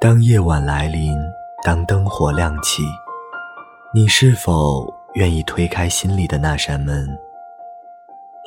[0.00, 1.14] 当夜晚来临，
[1.62, 2.82] 当灯火亮起，
[3.92, 7.06] 你是否愿意推开心里的那扇门，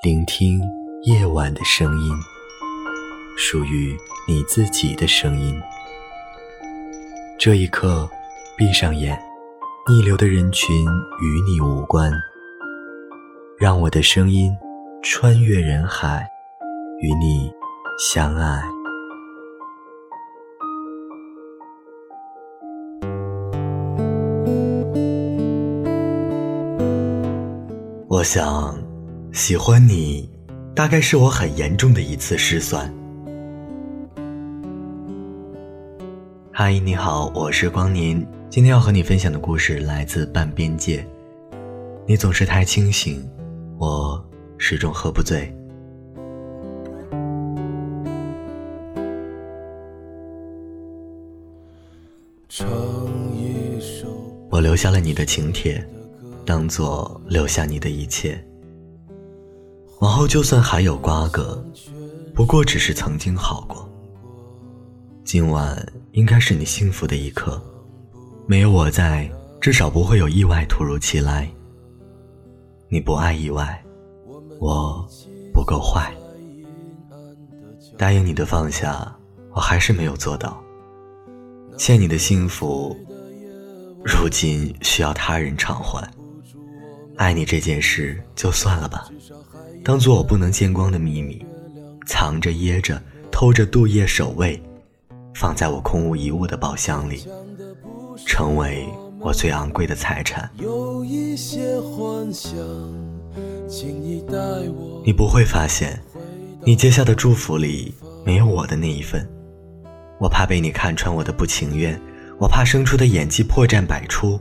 [0.02, 0.60] 聆听
[1.04, 2.12] 夜晚的声音，
[3.38, 3.96] 属于
[4.28, 5.62] 你自己的声音？
[7.38, 8.10] 这一刻，
[8.58, 9.16] 闭上眼，
[9.88, 10.84] 逆流的人群
[11.22, 12.12] 与你无关，
[13.60, 14.52] 让我的声音
[15.04, 16.28] 穿越人海，
[17.00, 17.54] 与你
[18.00, 18.64] 相爱。
[28.24, 28.82] 我想，
[29.34, 30.30] 喜欢你，
[30.74, 32.90] 大概是我很严重的一次失算。
[36.50, 41.06] 嗨，你好，我是光年，今天要和你分享的故事来自半边界。
[42.08, 43.30] 你总是太清醒，
[43.78, 44.26] 我
[44.58, 45.54] 始终喝不醉。
[54.50, 55.86] 我留下了你的请帖。
[56.46, 58.44] 当做留下你的一切，
[60.00, 61.64] 往后就算还有瓜葛，
[62.34, 63.90] 不过只是曾经好过。
[65.24, 67.62] 今晚应该是你幸福的一刻，
[68.46, 71.50] 没有我在，至少不会有意外突如其来。
[72.90, 73.82] 你不爱意外，
[74.60, 75.08] 我
[75.54, 76.14] 不够坏。
[77.98, 79.16] 答应你的放下，
[79.54, 80.62] 我还是没有做到。
[81.78, 82.96] 欠你的幸福，
[84.04, 86.06] 如今需要他人偿还。
[87.16, 89.08] 爱你这件事就算了吧，
[89.84, 91.46] 当做我不能见光的秘密，
[92.06, 94.62] 藏着掖着，偷着度夜守卫，
[95.36, 97.24] 放在我空无一物的宝箱里，
[98.26, 98.88] 成为
[99.20, 100.50] 我最昂贵的财产。
[105.06, 106.02] 你不会发现，
[106.64, 107.94] 你接下的祝福里
[108.26, 109.28] 没有我的那一份。
[110.20, 112.00] 我怕被你看穿我的不情愿，
[112.40, 114.40] 我怕生出的演技破绽百出，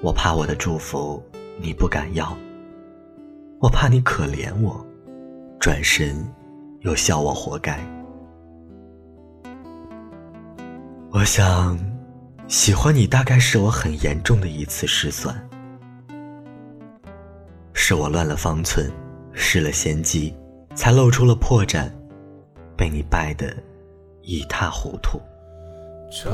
[0.00, 1.22] 我怕我的祝福。
[1.58, 2.36] 你不敢要，
[3.60, 4.84] 我怕你可怜我，
[5.58, 6.24] 转身
[6.80, 7.80] 又笑我活该。
[11.10, 11.78] 我想，
[12.46, 15.34] 喜欢你大概是我很严重的一次失算，
[17.72, 18.92] 是我乱了方寸，
[19.32, 20.36] 失了先机，
[20.74, 21.90] 才露出了破绽，
[22.76, 23.56] 被你败得
[24.20, 25.18] 一塌糊涂。
[26.12, 26.30] 唱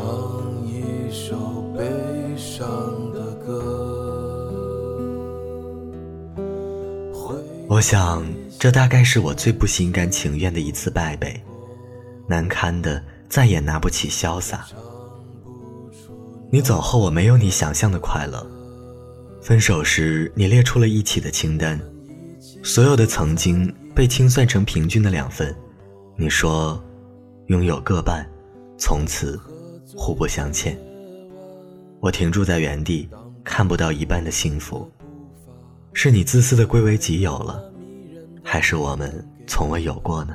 [0.66, 2.66] 一首悲伤
[3.12, 4.71] 的歌。
[7.72, 8.22] 我想，
[8.58, 11.42] 这大概是我最不心甘情愿的一次败北，
[12.28, 14.66] 难堪的再也拿不起潇洒。
[16.50, 18.46] 你走后，我没有你想象的快乐。
[19.40, 21.80] 分手时，你列出了一起的清单，
[22.62, 25.56] 所有的曾经被清算成平均的两份。
[26.14, 26.78] 你说，
[27.46, 28.28] 拥有各半，
[28.76, 29.40] 从此
[29.96, 30.78] 互不相欠。
[32.00, 33.08] 我停住在原地，
[33.42, 34.86] 看不到一半的幸福。
[35.94, 37.62] 是你自私的归为己有了，
[38.42, 40.34] 还是我们从未有过呢？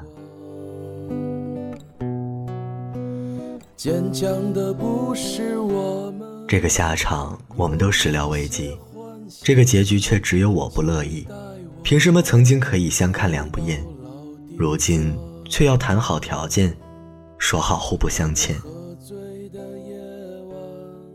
[6.48, 8.78] 这个下场我们都始料未及，
[9.44, 11.28] 这个结局却只有我不乐意。
[11.84, 13.84] 凭什么曾经可以相看两不厌，
[14.58, 15.16] 如今
[15.50, 16.76] 却要谈好条件，
[17.38, 18.56] 说好互不相欠？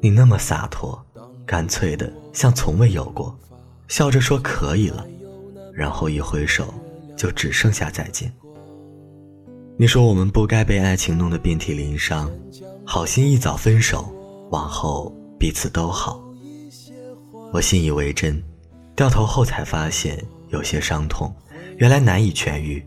[0.00, 1.00] 你那么洒脱，
[1.46, 3.38] 干脆的像从未有过。
[3.92, 5.06] 笑着说可以了，
[5.70, 6.72] 然后一挥手，
[7.14, 8.32] 就只剩下再见。
[9.76, 12.30] 你说我们不该被爱情弄得遍体鳞伤，
[12.86, 14.10] 好心一早分手，
[14.50, 16.24] 往后彼此都好。
[17.52, 18.42] 我信以为真，
[18.96, 21.30] 掉头后才发现，有些伤痛
[21.76, 22.82] 原来难以痊愈，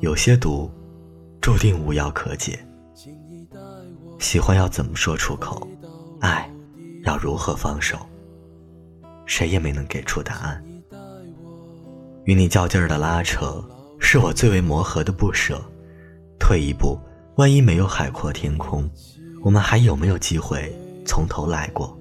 [0.00, 0.70] 有些毒
[1.38, 2.58] 注定无药可解。
[4.18, 5.68] 喜欢要怎么说出口，
[6.20, 6.50] 爱
[7.04, 7.98] 要如何放手？
[9.30, 10.60] 谁也没能给出答案。
[12.24, 13.64] 与你较劲儿的拉扯，
[14.00, 15.62] 是我最为磨合的不舍。
[16.40, 16.98] 退一步，
[17.36, 18.90] 万一没有海阔天空，
[19.40, 20.74] 我们还有没有机会
[21.06, 21.96] 从头来过？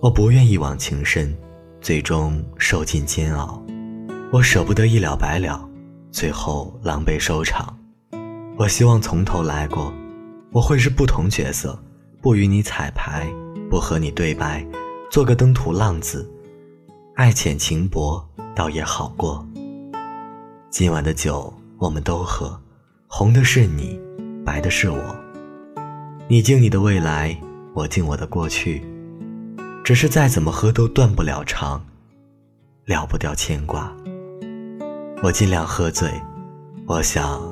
[0.00, 1.36] 我不愿一往情深，
[1.82, 3.62] 最终受尽煎熬。
[4.32, 5.68] 我舍不得一了百了，
[6.10, 7.78] 最后狼狈收场。
[8.56, 9.92] 我希望从头来过，
[10.52, 11.78] 我会是不同角色，
[12.20, 13.26] 不与你彩排。
[13.68, 14.64] 不和你对白，
[15.10, 16.30] 做个登徒浪子，
[17.16, 18.24] 爱浅情薄，
[18.54, 19.44] 倒也好过。
[20.70, 22.56] 今晚的酒我们都喝，
[23.08, 24.00] 红的是你，
[24.44, 25.16] 白的是我。
[26.28, 27.36] 你敬你的未来，
[27.74, 28.86] 我敬我的过去。
[29.82, 31.84] 只是再怎么喝都断不了肠，
[32.84, 33.92] 了不掉牵挂。
[35.24, 36.08] 我尽量喝醉，
[36.86, 37.42] 我想，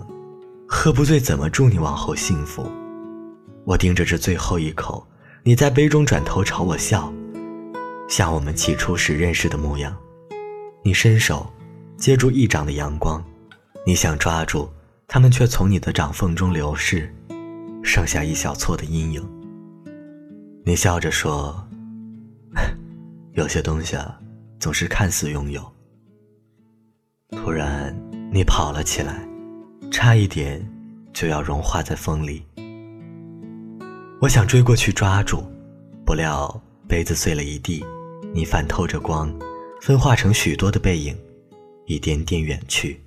[0.69, 2.65] 喝不醉怎么祝你往后幸福？
[3.65, 5.07] 我盯着这最后一口，
[5.43, 7.11] 你在杯中转头朝我笑，
[8.09, 9.97] 像我们起初时认识的模样。
[10.83, 11.51] 你伸手
[11.97, 13.25] 接住一掌的阳光，
[13.87, 14.69] 你想抓住，
[15.09, 17.11] 它们却从你的掌缝中流逝，
[17.83, 19.27] 剩下一小撮的阴影。
[20.63, 21.67] 你笑着说
[23.33, 24.21] ：“有些东西啊，
[24.59, 25.63] 总是看似拥有。”
[27.33, 27.99] 突然，
[28.31, 29.27] 你跑了起来，
[29.91, 30.63] 差一点
[31.15, 32.45] 就要融化在风里。
[34.25, 35.45] 我想追过去抓住，
[36.03, 36.49] 不料
[36.89, 37.85] 杯子碎了一地，
[38.33, 39.31] 你反透着光，
[39.83, 41.15] 分化成许多的背影，
[41.85, 42.99] 一点点远去。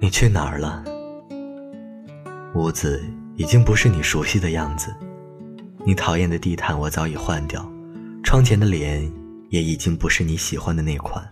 [0.00, 0.82] 你去哪儿了？
[2.54, 3.04] 屋子。
[3.36, 4.94] 已经不是你熟悉的样子，
[5.84, 7.70] 你讨厌的地毯我早已换掉，
[8.22, 9.10] 窗前的帘
[9.50, 11.22] 也已经不是你喜欢的那款。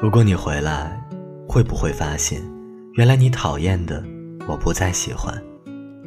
[0.00, 1.00] 如果你回来，
[1.48, 2.42] 会不会发现，
[2.94, 4.02] 原来你讨厌的
[4.52, 5.42] 我不再喜欢，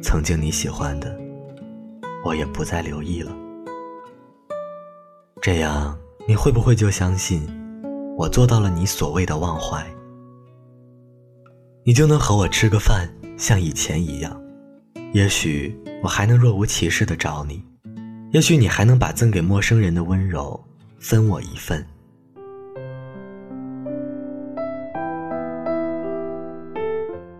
[0.00, 1.18] 曾经你喜欢的，
[2.24, 3.36] 我也不再留意了。
[5.42, 5.98] 这样
[6.28, 7.44] 你会不会就相信，
[8.16, 9.84] 我做到了你所谓的忘怀，
[11.82, 13.12] 你就能和我吃个饭？
[13.36, 14.40] 像以前一样，
[15.12, 17.60] 也许我还能若无其事的找你，
[18.30, 20.64] 也许你还能把赠给陌生人的温柔
[21.00, 21.84] 分我一份。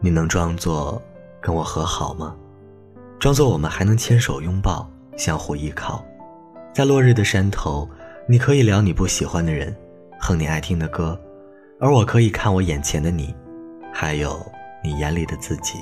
[0.00, 1.00] 你能装作
[1.40, 2.34] 跟我和好吗？
[3.18, 6.04] 装作我们还能牵手拥抱，相互依靠，
[6.72, 7.88] 在落日的山头，
[8.28, 9.74] 你可以聊你不喜欢的人，
[10.20, 11.18] 哼你爱听的歌，
[11.80, 13.34] 而我可以看我眼前的你，
[13.92, 14.44] 还有。
[14.84, 15.80] 你眼里的自己，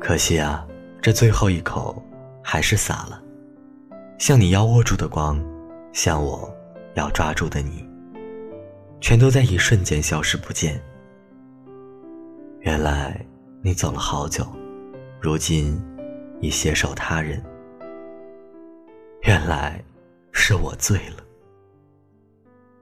[0.00, 0.66] 可惜啊，
[1.00, 2.02] 这最后一口
[2.42, 3.22] 还是洒了。
[4.18, 5.40] 像你要握住的光，
[5.92, 6.52] 像我
[6.94, 7.86] 要抓住的你，
[9.00, 10.82] 全都在一瞬间消失不见。
[12.60, 13.24] 原来
[13.62, 14.44] 你走了好久，
[15.20, 15.80] 如今
[16.40, 17.42] 已携手他人。
[19.22, 19.82] 原来
[20.32, 21.24] 是我醉了。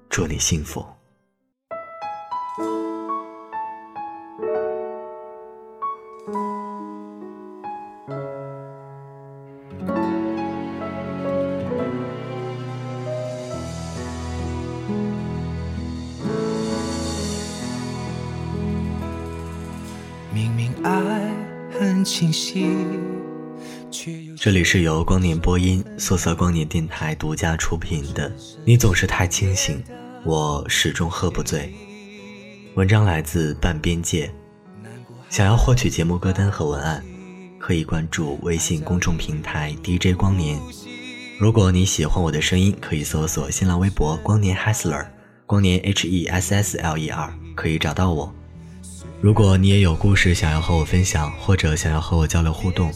[0.09, 0.85] 祝你幸福。
[22.07, 22.69] 清晰。
[24.37, 28.31] 这里是由光年播音、色色光年电台独家出品的
[28.65, 29.83] 《你总是太清醒，
[30.25, 31.75] 我始终喝不醉》。
[32.77, 34.33] 文章来自半边界。
[35.29, 37.05] 想要获取节目歌单和文案，
[37.59, 40.61] 可以关注微信公众平台 DJ 光年。
[41.41, 45.07] 如果你喜欢我的声音，可以搜索新浪微博“光年 Hessler”，
[45.45, 48.33] 光年 H E S S L E R，可以找到我。
[49.21, 52.93] 如果你也有故事想要和我分享，或者想要和我交流互动，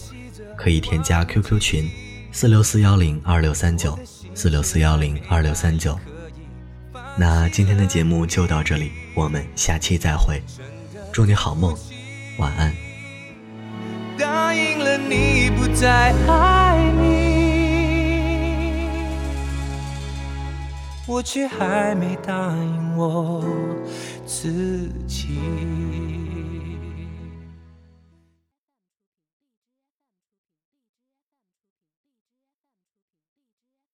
[0.56, 1.90] 可以添加 QQ 群
[2.31, 3.99] 四六四幺零二六三九
[4.34, 5.99] 四六四幺零二六三九。
[7.17, 10.40] 那今天的节目就到这里，我们下期再会，
[11.11, 11.75] 祝你好梦，
[12.38, 12.72] 晚安。
[14.19, 17.19] 答应了你不再爱你，
[21.22, 23.44] 却还没答应我。
[24.27, 26.50] 自己。